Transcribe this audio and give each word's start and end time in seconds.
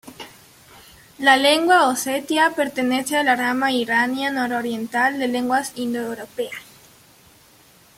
La 1.19 1.37
lengua 1.37 1.87
osetia 1.87 2.51
pertenece 2.55 3.17
a 3.17 3.21
la 3.23 3.35
rama 3.35 3.71
irania 3.71 4.31
nororiental 4.31 5.19
de 5.19 5.27
lenguas 5.27 5.73
indoeuropeas. 5.75 6.63